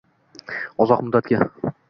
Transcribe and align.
Uzoq 0.85 1.05
muddatga 1.05 1.47